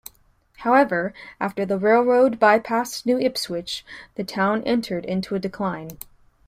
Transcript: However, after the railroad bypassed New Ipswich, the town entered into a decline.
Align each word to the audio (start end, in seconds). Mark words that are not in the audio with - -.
However, 0.57 1.13
after 1.39 1.63
the 1.63 1.77
railroad 1.77 2.39
bypassed 2.39 3.05
New 3.05 3.19
Ipswich, 3.19 3.85
the 4.15 4.23
town 4.23 4.63
entered 4.63 5.05
into 5.05 5.35
a 5.35 5.39
decline. 5.39 5.99